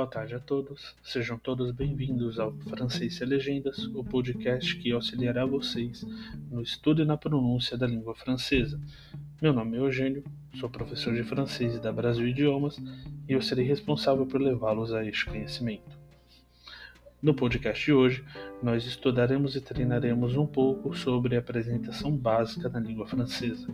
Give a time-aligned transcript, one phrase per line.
[0.00, 0.96] Boa tarde a todos.
[1.02, 6.06] Sejam todos bem-vindos ao Francês Sem Legendas, o podcast que auxiliará vocês
[6.50, 8.80] no estudo e na pronúncia da língua francesa.
[9.42, 10.24] Meu nome é Eugênio,
[10.58, 12.78] sou professor de francês da Brasil Idiomas
[13.28, 15.98] e eu serei responsável por levá-los a este conhecimento.
[17.20, 18.24] No podcast de hoje,
[18.62, 23.68] nós estudaremos e treinaremos um pouco sobre a apresentação básica da língua francesa.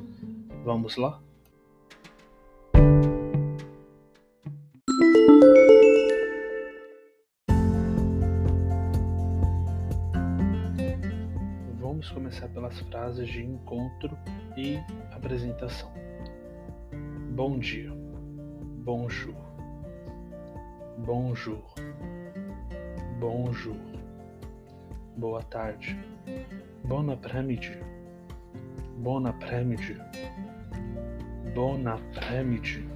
[0.64, 1.22] Vamos lá?
[12.56, 14.16] Pelas frases de encontro
[14.56, 14.78] e
[15.12, 15.92] apresentação.
[17.32, 17.92] Bom dia.
[18.82, 19.36] Bonjour.
[20.96, 21.74] Bonjour.
[23.20, 23.76] Bonjour.
[25.18, 25.98] Boa tarde.
[26.84, 27.76] Bon après-midi.
[29.00, 29.98] Bon après-midi.
[31.54, 32.88] Bon après-midi.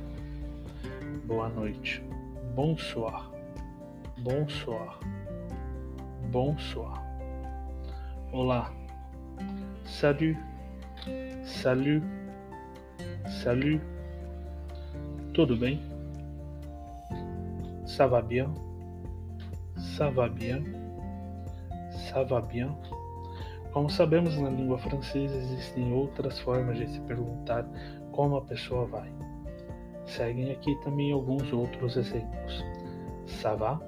[1.26, 2.02] Boa noite.
[2.56, 3.30] Bonsoir.
[4.24, 5.00] Bonsoir.
[6.32, 7.04] Bonsoir.
[8.32, 8.79] Olá.
[9.90, 10.36] Salut.
[11.44, 12.02] Salut.
[13.42, 13.80] Salut.
[15.34, 15.82] Tudo bem?
[17.84, 18.54] Ça va bien?
[19.76, 20.62] Ça va bien?
[22.08, 22.70] Ça va bien?
[23.72, 27.66] Como sabemos, na língua francesa existem outras formas de se perguntar
[28.12, 29.12] como a pessoa vai.
[30.06, 32.64] Seguem aqui também alguns outros exemplos.
[33.26, 33.80] Ça va?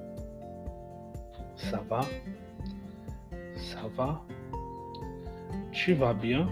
[1.55, 2.01] Ça va?
[3.55, 4.21] Ça va?
[5.71, 6.47] Tu vas bien?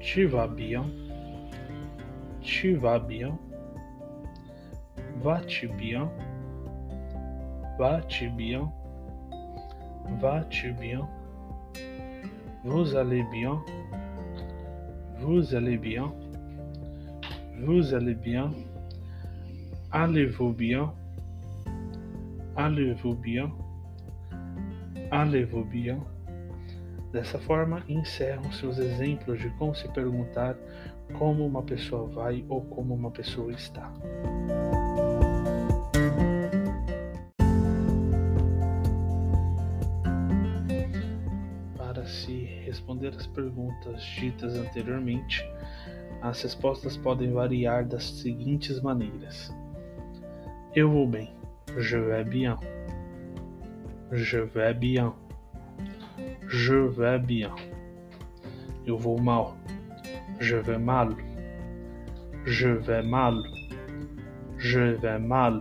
[0.00, 0.84] Tu vas bien?
[2.42, 3.38] Tu vas bien?
[5.22, 6.10] Vas-tu bien?
[7.78, 8.72] Vas-tu bien?
[10.20, 11.08] Vas-tu bien?
[12.64, 13.62] Vous allez bien?
[15.20, 16.12] Vous allez bien?
[17.62, 18.50] Vous allez bien?
[19.92, 20.92] Allez-vous bien?
[22.56, 23.50] Allez-vous bien?
[25.10, 25.98] Allez-vous bien?
[27.12, 30.56] Dessa forma, encerram seus exemplos de como se perguntar
[31.18, 33.92] como uma pessoa vai ou como uma pessoa está.
[41.76, 45.44] Para se responder as perguntas ditas anteriormente,
[46.22, 49.52] as respostas podem variar das seguintes maneiras:
[50.76, 51.34] Eu vou bem.
[51.76, 52.56] Je vais bien.
[54.12, 55.12] Je vais bien.
[56.52, 57.54] Je vais bien.
[58.84, 59.54] Eu vou mal.
[60.40, 61.14] Je vais mal.
[62.44, 63.40] Je vais mal.
[64.58, 65.60] Je vais mal.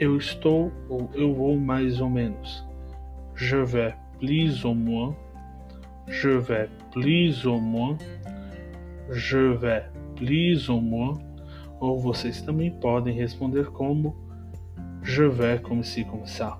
[0.00, 2.64] Eu estou ou eu vou mais ou menos.
[3.34, 5.14] Je vais plus ou moins.
[6.08, 7.98] Je vais plus ou moins.
[9.10, 9.84] Je vais
[10.16, 11.18] plus ou moins.
[11.82, 14.16] Ou vocês também podem responder como
[15.02, 16.58] Je vais como se como ça.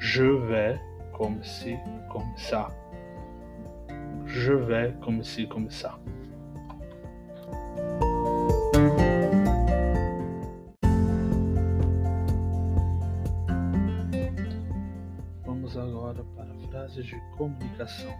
[0.00, 0.87] Je vais
[1.18, 1.76] como se
[2.08, 2.68] como ça.
[4.24, 5.98] Je vais como se como ça.
[15.44, 18.14] Vamos agora para frases de comunicação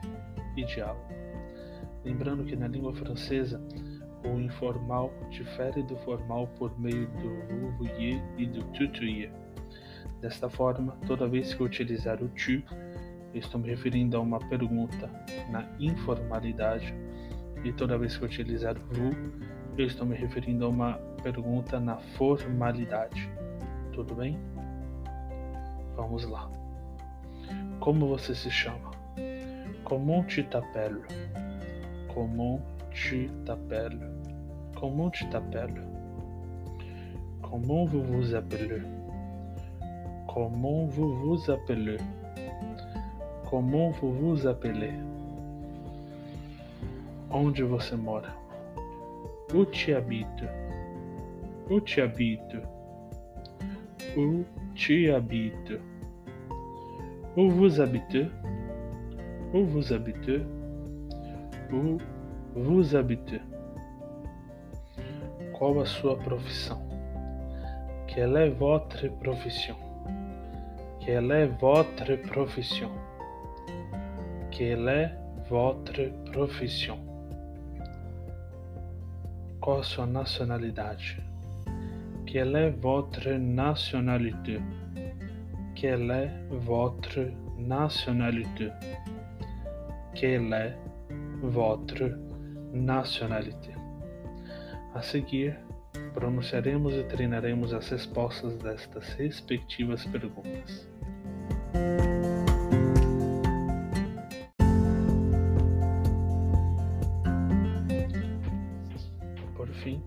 [0.56, 1.06] e diálogo.
[2.04, 3.62] Lembrando que na língua francesa
[4.24, 9.30] o informal difere do formal por meio do voyez e do tutoyer.
[10.20, 12.60] Desta forma, toda vez que utilizar o tu,
[13.34, 15.10] estou me referindo a uma pergunta
[15.50, 16.94] na informalidade,
[17.64, 19.38] e toda vez que eu utilizar o
[19.80, 23.30] eu estou me referindo a uma pergunta na formalidade.
[23.92, 24.36] Tudo bem?
[25.94, 26.50] Vamos lá.
[27.78, 28.90] Como você se chama?
[29.84, 31.02] Comment tu t'appelles?
[32.12, 32.60] Comment
[32.90, 34.00] tu t'appelles?
[34.74, 35.82] Comment tu t'appelles?
[37.42, 38.82] Comment vous vous appelez?
[40.26, 41.98] Comment vous vous appelez?
[43.50, 44.92] Comment vous appelez?
[47.30, 48.34] Onde você mora?
[49.54, 50.44] Où tu habites?
[51.70, 52.58] Où tu habites?
[54.18, 55.80] Où tu habites?
[57.38, 58.26] Où vous habitez?
[59.54, 60.42] Où vous habitez?
[61.72, 61.98] Où
[62.54, 63.40] vous habitez?
[65.58, 66.82] Qual a sua profissão?
[68.06, 69.76] Quelle est votre profession?
[71.00, 72.90] Quelle est votre profession?
[74.58, 75.12] Quelle est
[75.48, 76.98] votre profession?
[79.60, 81.22] Qual a sua nacionalidade?
[82.26, 84.60] Quelle est votre nationalité?
[85.76, 88.72] Quelle est votre nationalité?
[90.16, 90.76] Quelle est
[91.40, 92.18] votre
[92.72, 93.76] nationalité?
[94.92, 95.54] A seguir,
[96.14, 100.88] pronunciaremos e treinaremos as respostas destas respectivas perguntas.
[109.68, 110.02] Por fim,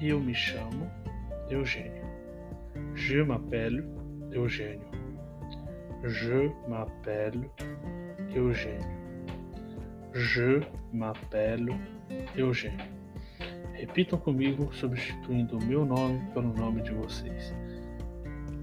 [0.00, 0.90] eu me chamo
[1.50, 2.02] Eugênio.
[2.94, 3.84] Je m'appelle
[4.32, 4.88] Eugênio.
[6.02, 7.50] Je m'appelle
[8.34, 8.88] Eugênio.
[10.14, 11.68] Je m'appelle
[12.34, 12.86] Eugênio.
[13.74, 17.54] Repitam comigo, substituindo o meu nome pelo nome de vocês.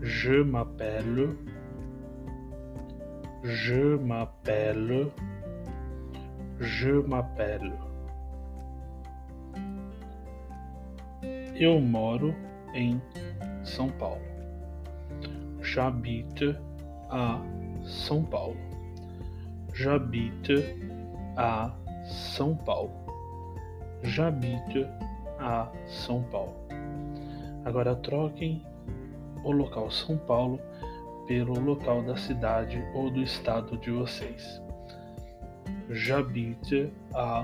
[0.01, 1.37] Je m'appelle.
[3.43, 5.11] Je m'appelle.
[6.59, 7.86] Je m'appelle.
[11.59, 12.35] Eu moro
[12.75, 13.01] em
[13.63, 14.21] São Paulo.
[15.59, 16.55] J'habite
[17.09, 17.41] à
[17.83, 18.55] São Paulo.
[19.73, 20.53] J'habite
[21.35, 21.71] à
[22.05, 22.93] São Paulo.
[24.03, 24.85] J'habite
[25.39, 26.53] a São Paulo.
[27.65, 28.63] Agora troquem
[29.43, 30.59] o local São Paulo
[31.25, 34.61] pelo local da cidade ou do estado de vocês.
[35.89, 37.43] J'habite a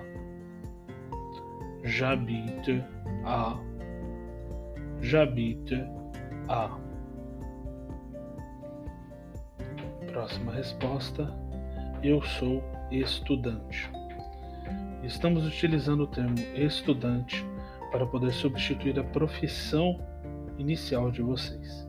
[1.84, 2.84] J'habite
[3.26, 3.58] a
[5.04, 5.76] J'habite
[6.48, 6.80] a
[10.08, 11.30] Próxima resposta:
[12.02, 13.92] Eu sou estudante.
[15.04, 17.46] Estamos utilizando o termo estudante
[17.92, 20.00] para poder substituir a profissão
[20.58, 21.86] inicial de vocês.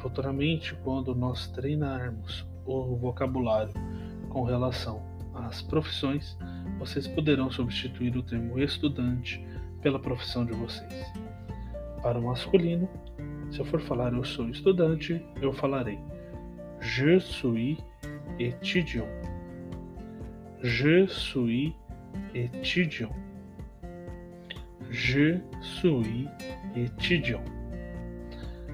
[0.00, 3.74] Futuramente, quando nós treinarmos o vocabulário
[4.28, 5.00] com relação
[5.34, 6.36] às profissões,
[6.80, 9.40] vocês poderão substituir o termo estudante
[9.80, 11.29] pela profissão de vocês.
[12.02, 12.88] Para o masculino,
[13.50, 15.98] se eu for falar eu sou estudante, eu falarei
[16.80, 17.76] Je suis
[18.38, 19.08] étudiant.
[20.62, 21.76] Je suis
[22.34, 23.14] étudiant.
[24.90, 26.28] Je suis
[26.74, 27.44] étudiant.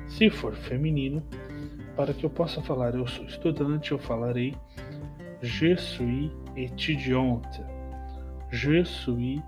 [0.07, 1.23] Se for feminino,
[1.97, 4.55] para que eu possa falar eu sou estudante, eu falarei
[5.43, 7.61] Je suis étudiante.
[8.51, 9.43] Je suis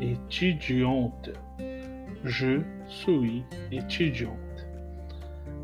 [0.00, 1.32] étudiante.
[2.24, 4.38] Je suis étudiante.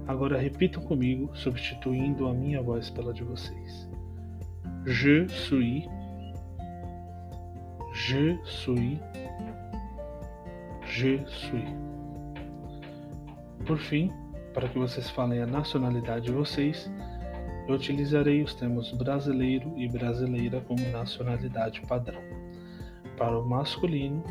[0.07, 3.89] Agora repitam comigo, substituindo a minha voz pela de vocês.
[4.87, 5.89] Je suis.
[7.93, 9.01] Je suis
[10.97, 11.65] je suis.
[13.67, 14.11] Por fim,
[14.55, 16.91] para que vocês falem a nacionalidade de vocês,
[17.69, 22.23] eu utilizarei os termos brasileiro e brasileira como nacionalidade padrão.
[23.19, 24.25] Para o masculino,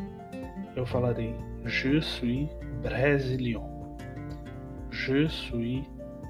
[0.76, 1.34] eu falarei
[1.66, 2.48] Je suis
[2.84, 3.64] brésilien.
[4.92, 5.84] Je suis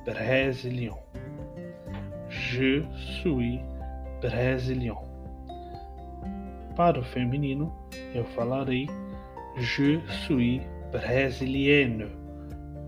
[0.06, 0.96] brésilien.
[2.30, 3.60] Je suis
[4.22, 4.96] brésilien.
[6.76, 7.72] Para o feminino,
[8.14, 8.88] eu falarei
[9.58, 12.10] Je suis brésilienne.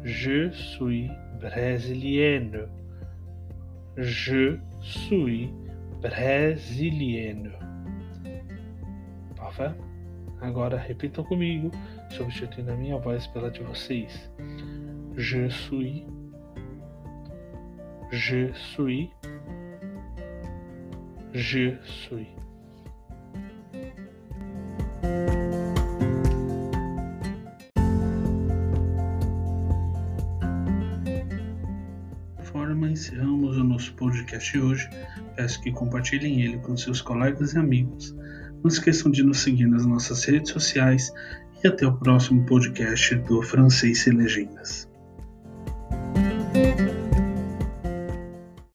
[0.04, 2.68] Je suis brésilienne.
[3.98, 5.50] Je suis
[6.02, 7.52] brésilienne.
[9.36, 9.72] Parfait?
[10.42, 11.72] Agora repitam comigo,
[12.10, 14.30] substituindo a minha voz pela de vocês.
[15.16, 16.06] Je suis.
[18.12, 19.10] Je suis.
[21.34, 22.38] Je suis.
[32.78, 34.90] forma, encerramos o nosso podcast de hoje.
[35.36, 38.16] Peço que compartilhem ele com seus colegas e amigos.
[38.68, 41.14] Não esqueçam de nos seguir nas nossas redes sociais
[41.64, 44.90] e até o próximo podcast do Francês e Legendas.